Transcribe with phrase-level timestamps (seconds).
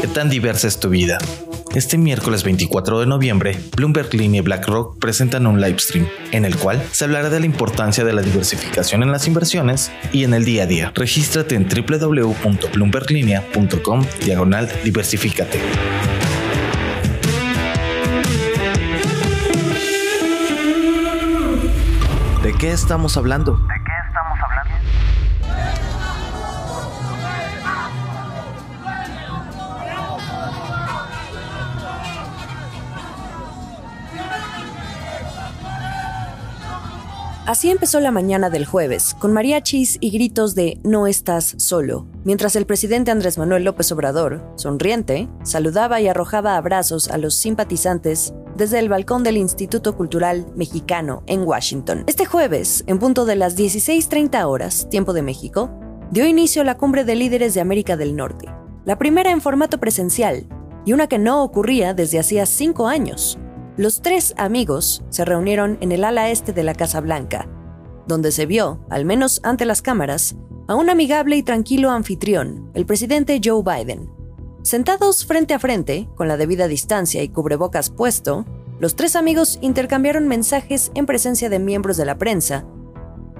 [0.00, 1.18] ¿Qué tan diversa es tu vida?
[1.74, 6.80] Este miércoles 24 de noviembre, Bloomberg Línea y BlackRock presentan un livestream en el cual
[6.92, 10.62] se hablará de la importancia de la diversificación en las inversiones y en el día
[10.62, 10.92] a día.
[10.94, 15.58] Regístrate en www.bloomberglinea.com diagonal diversifícate.
[22.44, 23.60] ¿De qué estamos hablando?
[37.48, 42.56] Así empezó la mañana del jueves, con mariachis y gritos de No estás solo, mientras
[42.56, 48.78] el presidente Andrés Manuel López Obrador, sonriente, saludaba y arrojaba abrazos a los simpatizantes desde
[48.78, 52.04] el balcón del Instituto Cultural Mexicano en Washington.
[52.06, 55.70] Este jueves, en punto de las 16.30 horas, tiempo de México,
[56.10, 58.46] dio inicio la cumbre de líderes de América del Norte,
[58.84, 60.46] la primera en formato presencial
[60.84, 63.38] y una que no ocurría desde hacía cinco años.
[63.78, 67.48] Los tres amigos se reunieron en el ala este de la Casa Blanca,
[68.08, 70.34] donde se vio, al menos ante las cámaras,
[70.66, 74.10] a un amigable y tranquilo anfitrión, el presidente Joe Biden.
[74.62, 78.46] Sentados frente a frente, con la debida distancia y cubrebocas puesto,
[78.80, 82.66] los tres amigos intercambiaron mensajes en presencia de miembros de la prensa,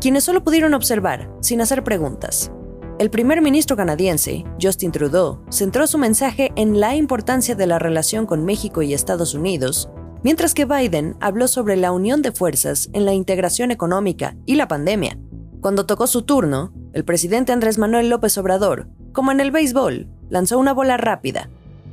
[0.00, 2.53] quienes solo pudieron observar, sin hacer preguntas.
[3.00, 8.25] El primer ministro canadiense, Justin Trudeau, centró su mensaje en la importancia de la relación
[8.25, 9.91] con México y Estados Unidos
[10.22, 14.69] mientras que Biden habló sobre la unión de fuerzas en la integración económica y la
[14.69, 15.19] pandemia.
[15.60, 20.58] Cuando tocó su turno, el presidente Andrés Manuel López Obrador, como en el béisbol, lanzó
[20.58, 21.48] una bola rápida.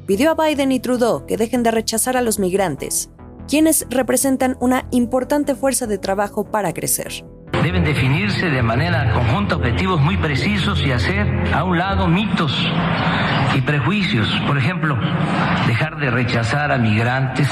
[0.05, 3.09] Pidió a Biden y Trudeau que dejen de rechazar a los migrantes,
[3.47, 7.25] quienes representan una importante fuerza de trabajo para crecer.
[7.63, 12.51] Deben definirse de manera conjunta objetivos muy precisos y hacer a un lado mitos
[13.55, 14.27] y prejuicios.
[14.47, 14.97] Por ejemplo,
[15.67, 17.49] dejar de rechazar a migrantes.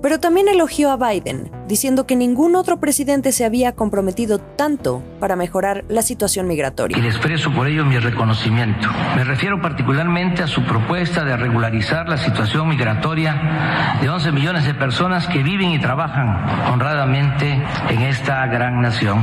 [0.00, 5.36] Pero también elogió a Biden, diciendo que ningún otro presidente se había comprometido tanto para
[5.36, 6.96] mejorar la situación migratoria.
[6.96, 8.88] Y le expreso por ello mi reconocimiento.
[9.16, 14.74] Me refiero particularmente a su propuesta de regularizar la situación migratoria de 11 millones de
[14.74, 19.18] personas que viven y trabajan honradamente en esta gran nación.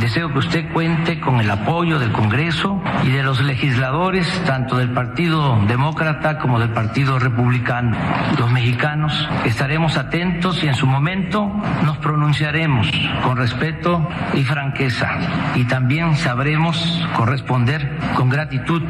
[0.00, 4.90] Deseo que usted cuente con el apoyo del Congreso y de los legisladores, tanto del
[4.90, 7.96] Partido Demócrata como del Partido Republicano.
[8.38, 11.50] Los mexicanos estaremos atentos y en su momento
[11.84, 12.90] nos pronunciaremos
[13.24, 15.08] con respeto y franqueza
[15.54, 16.76] y también sabremos
[17.16, 18.82] corresponder con gratitud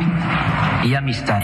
[0.85, 1.43] y amistad.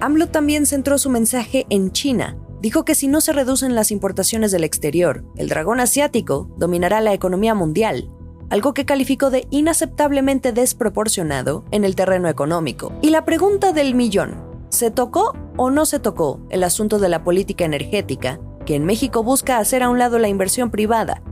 [0.00, 2.36] AMLO también centró su mensaje en China.
[2.60, 7.12] Dijo que si no se reducen las importaciones del exterior, el dragón asiático dominará la
[7.12, 8.10] economía mundial
[8.50, 12.92] algo que calificó de inaceptablemente desproporcionado en el terreno económico.
[13.02, 14.36] Y la pregunta del millón,
[14.70, 19.22] ¿se tocó o no se tocó el asunto de la política energética, que en México
[19.22, 21.22] busca hacer a un lado la inversión privada?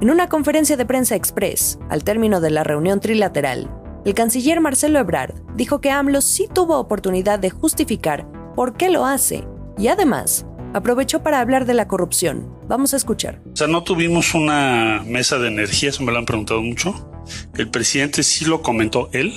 [0.00, 3.68] En una conferencia de prensa express, al término de la reunión trilateral,
[4.04, 9.06] el canciller Marcelo Ebrard dijo que AMLO sí tuvo oportunidad de justificar por qué lo
[9.06, 9.42] hace
[9.76, 12.48] y además aprovechó para hablar de la corrupción.
[12.68, 13.42] Vamos a escuchar.
[13.52, 17.10] O sea, no tuvimos una mesa de energía, eso me lo han preguntado mucho.
[17.56, 19.34] El presidente sí lo comentó, él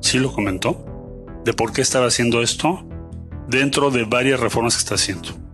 [0.00, 0.82] sí lo comentó,
[1.44, 2.88] de por qué estaba haciendo esto
[3.48, 5.44] dentro de varias reformas que está haciendo.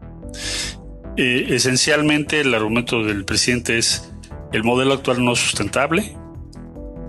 [1.16, 4.10] Eh, esencialmente el argumento del presidente es
[4.52, 6.16] el modelo actual no es sustentable,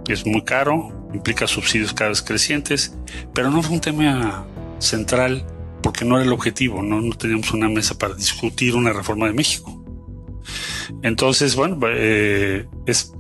[0.07, 2.95] es muy caro, implica subsidios cada vez crecientes,
[3.33, 4.45] pero no fue un tema
[4.79, 5.45] central
[5.81, 9.33] porque no era el objetivo, no, no teníamos una mesa para discutir una reforma de
[9.33, 9.83] México.
[11.01, 13.13] Entonces, bueno, eh, es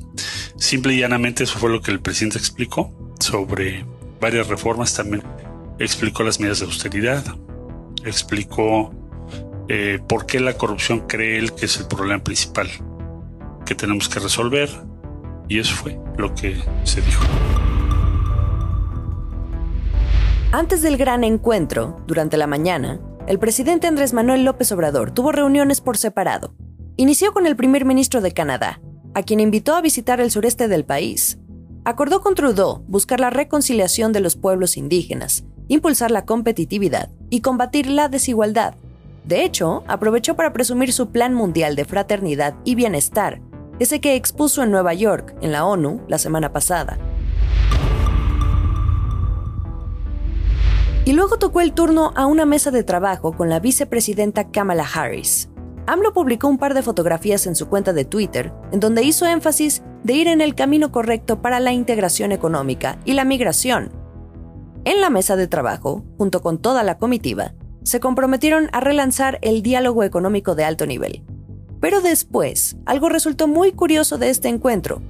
[0.57, 3.85] simple y llanamente eso fue lo que el presidente explicó sobre
[4.19, 4.93] varias reformas.
[4.93, 5.23] También
[5.79, 7.23] explicó las medidas de austeridad,
[8.05, 8.93] explicó
[9.73, 12.67] eh, por qué la corrupción cree él que es el problema principal
[13.65, 14.69] que tenemos que resolver.
[15.47, 17.23] Y eso fue lo que se dijo.
[20.51, 25.79] Antes del gran encuentro, durante la mañana, el presidente Andrés Manuel López Obrador tuvo reuniones
[25.79, 26.53] por separado.
[26.97, 28.81] Inició con el primer ministro de Canadá,
[29.13, 31.39] a quien invitó a visitar el sureste del país.
[31.85, 37.87] Acordó con Trudeau buscar la reconciliación de los pueblos indígenas, impulsar la competitividad y combatir
[37.87, 38.75] la desigualdad.
[39.25, 43.41] De hecho, aprovechó para presumir su Plan Mundial de Fraternidad y Bienestar,
[43.79, 46.97] ese que expuso en Nueva York, en la ONU, la semana pasada.
[51.03, 55.49] Y luego tocó el turno a una mesa de trabajo con la vicepresidenta Kamala Harris.
[55.87, 59.81] AMLO publicó un par de fotografías en su cuenta de Twitter, en donde hizo énfasis
[60.03, 63.91] de ir en el camino correcto para la integración económica y la migración.
[64.85, 69.61] En la mesa de trabajo, junto con toda la comitiva, se comprometieron a relanzar el
[69.61, 71.23] diálogo económico de alto nivel.
[71.79, 75.01] Pero después, algo resultó muy curioso de este encuentro.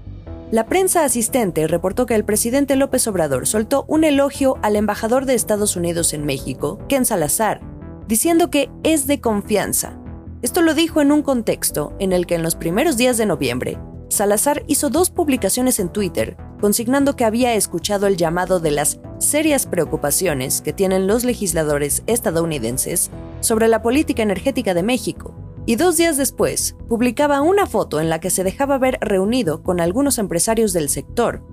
[0.52, 5.34] La prensa asistente reportó que el presidente López Obrador soltó un elogio al embajador de
[5.34, 7.62] Estados Unidos en México, Ken Salazar,
[8.08, 9.98] diciendo que es de confianza.
[10.42, 13.78] Esto lo dijo en un contexto en el que en los primeros días de noviembre,
[14.10, 19.66] Salazar hizo dos publicaciones en Twitter consignando que había escuchado el llamado de las serias
[19.66, 23.10] preocupaciones que tienen los legisladores estadounidenses
[23.42, 25.34] sobre la política energética de México,
[25.66, 29.80] y dos días después publicaba una foto en la que se dejaba ver reunido con
[29.80, 31.44] algunos empresarios del sector.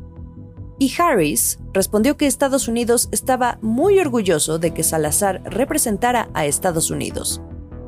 [0.79, 6.91] Y Harris respondió que Estados Unidos estaba muy orgulloso de que Salazar representara a Estados
[6.91, 7.43] Unidos.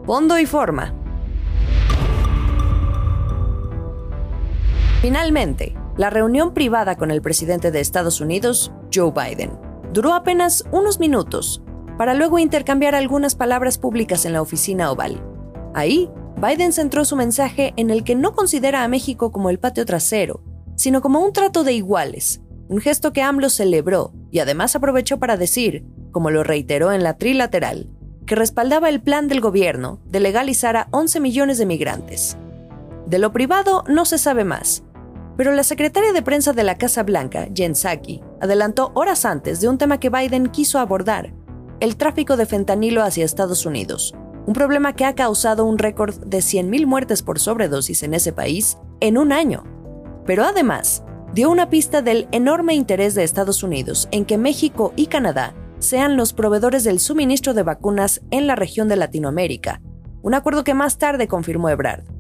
[0.05, 0.95] Fondo y forma.
[5.01, 9.51] Finalmente, la reunión privada con el presidente de Estados Unidos, Joe Biden,
[9.93, 11.63] duró apenas unos minutos,
[11.99, 15.23] para luego intercambiar algunas palabras públicas en la oficina oval.
[15.75, 16.11] Ahí,
[16.41, 20.43] Biden centró su mensaje en el que no considera a México como el patio trasero,
[20.75, 25.37] sino como un trato de iguales, un gesto que AMLO celebró y además aprovechó para
[25.37, 27.91] decir, como lo reiteró en la trilateral,
[28.25, 32.39] que respaldaba el plan del gobierno de legalizar a 11 millones de migrantes.
[33.05, 34.83] De lo privado no se sabe más,
[35.41, 39.71] pero la secretaria de prensa de la Casa Blanca, Jen Psaki, adelantó horas antes de
[39.71, 41.33] un tema que Biden quiso abordar,
[41.81, 44.15] el tráfico de fentanilo hacia Estados Unidos,
[44.45, 48.77] un problema que ha causado un récord de 100.000 muertes por sobredosis en ese país
[49.01, 49.65] en un año.
[50.27, 55.07] Pero además, dio una pista del enorme interés de Estados Unidos en que México y
[55.07, 59.81] Canadá sean los proveedores del suministro de vacunas en la región de Latinoamérica,
[60.21, 62.20] un acuerdo que más tarde confirmó Ebrard.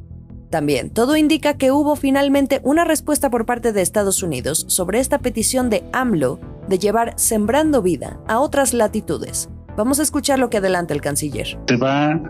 [0.50, 5.20] También, todo indica que hubo finalmente una respuesta por parte de Estados Unidos sobre esta
[5.20, 9.48] petición de AMLO de llevar Sembrando Vida a otras latitudes.
[9.76, 11.56] Vamos a escuchar lo que adelanta el canciller.
[11.68, 12.20] Se va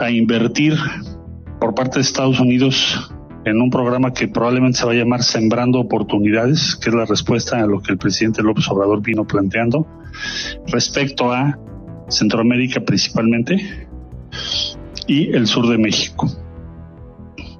[0.00, 0.74] a invertir
[1.60, 3.12] por parte de Estados Unidos
[3.44, 7.62] en un programa que probablemente se va a llamar Sembrando Oportunidades, que es la respuesta
[7.62, 9.86] a lo que el presidente López Obrador vino planteando
[10.66, 11.56] respecto a
[12.08, 13.88] Centroamérica principalmente
[15.06, 16.28] y el sur de México.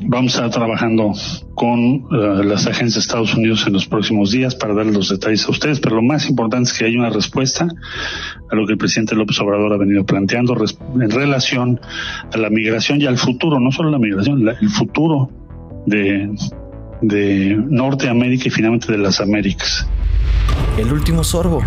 [0.00, 1.12] Vamos a estar trabajando
[1.54, 5.44] con uh, las agencias de Estados Unidos en los próximos días para darles los detalles
[5.46, 7.66] a ustedes, pero lo más importante es que haya una respuesta
[8.48, 10.54] a lo que el presidente López Obrador ha venido planteando
[11.00, 11.80] en relación
[12.32, 15.30] a la migración y al futuro, no solo la migración, el futuro
[15.86, 16.30] de,
[17.02, 19.88] de Norteamérica y finalmente de las Américas.
[20.78, 21.60] El último sorbo.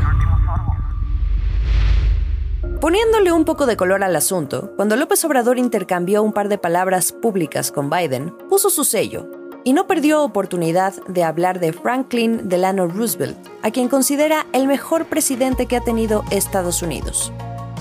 [2.81, 7.11] Poniéndole un poco de color al asunto, cuando López Obrador intercambió un par de palabras
[7.11, 9.27] públicas con Biden, puso su sello
[9.63, 15.05] y no perdió oportunidad de hablar de Franklin Delano Roosevelt, a quien considera el mejor
[15.05, 17.31] presidente que ha tenido Estados Unidos.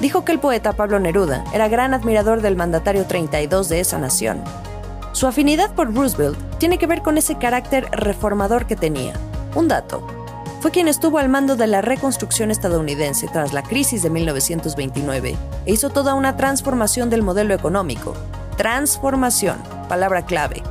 [0.03, 4.45] Dijo que el poeta Pablo Neruda era gran admirador del mandatario 32 de esa nación.
[5.13, 9.15] Su afinidad por Roosevelt tiene que ver con ese carácter reformador que tenía.
[9.55, 10.07] Un dato,
[10.61, 15.73] fue quien estuvo al mando de la reconstrucción estadounidense tras la crisis de 1929 e
[15.73, 18.15] hizo toda una transformación del modelo económico.
[18.59, 19.57] Transformación,
[19.89, 20.63] palabra clave.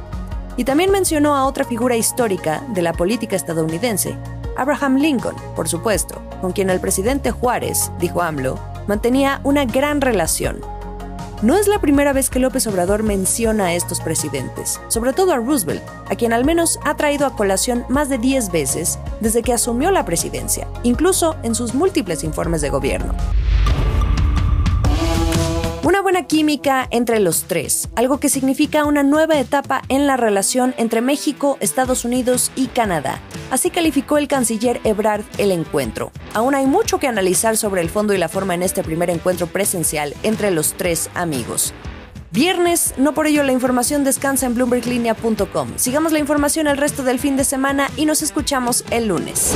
[0.58, 4.16] Y también mencionó a otra figura histórica de la política estadounidense,
[4.58, 10.62] Abraham Lincoln, por supuesto, con quien el presidente Juárez, dijo AMLO, mantenía una gran relación
[11.42, 15.38] no es la primera vez que López Obrador menciona a estos presidentes, sobre todo a
[15.38, 19.54] Roosevelt, a quien al menos ha traído a colación más de 10 veces desde que
[19.54, 23.16] asumió la presidencia, incluso en sus múltiples informes de gobierno.
[25.90, 30.76] Una buena química entre los tres, algo que significa una nueva etapa en la relación
[30.78, 33.20] entre México, Estados Unidos y Canadá.
[33.50, 36.12] Así calificó el canciller Ebrard el encuentro.
[36.36, 39.48] Aún hay mucho que analizar sobre el fondo y la forma en este primer encuentro
[39.48, 41.74] presencial entre los tres amigos.
[42.30, 45.70] Viernes, no por ello la información descansa en bloomberglinea.com.
[45.78, 49.56] Sigamos la información el resto del fin de semana y nos escuchamos el lunes.